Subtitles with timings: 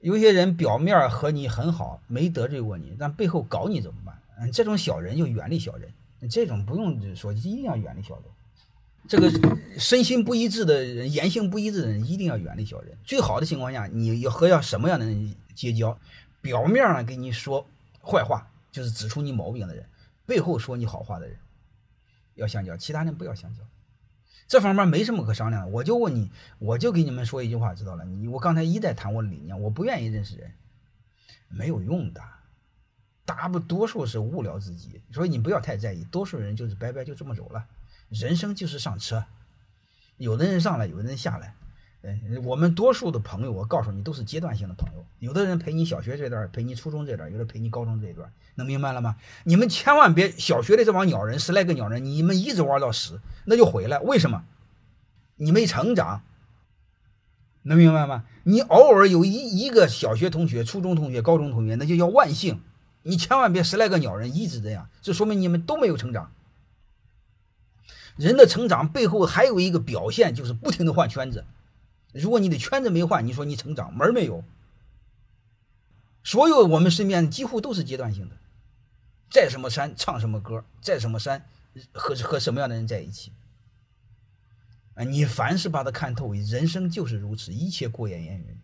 [0.00, 4.18] 有些人表面和你很好，没得罪过你，但背后搞你怎么办？
[4.38, 5.92] 嗯，这种小人就远离小人，
[6.30, 8.24] 这种不用说，一定要远离小人。
[9.08, 9.30] 这个
[9.78, 12.96] 身心不一致的人，言行不一致的人，一定要远离小人。
[13.04, 15.98] 最好的情况下，你要和要什么样的人结交？
[16.40, 17.66] 表面上给你说
[18.02, 19.84] 坏话，就是指出你毛病的人；
[20.24, 21.36] 背后说你好话的人，
[22.36, 22.76] 要相交。
[22.76, 23.62] 其他人不要相交。
[24.46, 25.68] 这方面没什么可商量的。
[25.68, 28.04] 我就问你，我就给你们说一句话，知道了？
[28.04, 30.52] 你我刚才一再谈我的理念，我不愿意认识人，
[31.48, 32.20] 没有用的。
[33.24, 36.02] 大不多数是误聊自己，所以你不要太在意。
[36.04, 37.64] 多数人就是白白，就这么走了。
[38.08, 39.24] 人生就是上车，
[40.16, 41.54] 有的人上来，有的人下来。
[42.02, 45.04] 嗯，我们多数的朋友，我告诉你，都是阶段性的朋友。
[45.18, 49.16] 有的人陪你小学这段，陪你初中这段，有的陪你高中这段，能明白了吗？
[49.44, 54.00] 你们千万别小学的这帮鸟人，十来个鸟人，你们一直玩到死，那就毁了。
[54.00, 54.44] 为什么？
[55.36, 56.22] 你没成长，
[57.62, 58.24] 能明白吗？
[58.44, 62.62] 你偶尔有一一个小学同学、初中同学、高中同学，那就叫万幸。
[63.02, 66.32] 你千万别十来个鸟人一直这样，这说明你们都没有成长。
[68.16, 71.44] 人的成长背后还有一个表现，就是不停的换圈子。
[72.12, 74.44] 如果你的圈子没换，你说你成长门儿没有。
[76.22, 78.36] 所有我们身边几乎都是阶段性的，
[79.30, 81.46] 在什么山唱什么歌，在什么山
[81.92, 83.32] 和和什么样的人在一起。
[84.94, 88.60] 啊，你凡是把它看透，人生就是如此，一切过眼烟云。